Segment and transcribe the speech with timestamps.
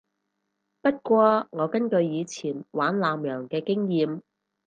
[0.81, 4.21] 不過我根據我以前玩艦娘嘅經驗